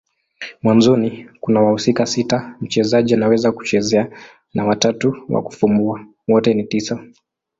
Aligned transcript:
Mwanzoni 0.63 1.29
kuna 1.41 1.61
wahusika 1.61 2.05
sita 2.05 2.55
mchezaji 2.61 3.13
anaweza 3.13 3.51
kuchezea 3.51 4.09
na 4.53 4.65
watatu 4.65 5.15
wa 5.29 5.41
kufumbua. 5.43 6.05
Wote 6.27 6.53
ni 6.53 6.63
tisa. 6.63 7.03